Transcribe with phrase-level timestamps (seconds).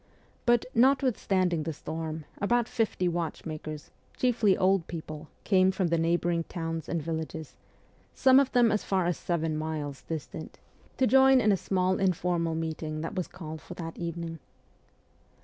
[0.47, 6.89] But, notwithstanding the storm, about fifty watchmakers, chiefly old people, came from the neighbouring towns
[6.89, 7.55] and villages
[8.15, 10.57] some of them as far as seven miles distant
[10.97, 11.99] to join 72 MEMOIRS OF A REVOLUTIONIST in a small
[12.31, 14.39] informal meeting that was called for that evening.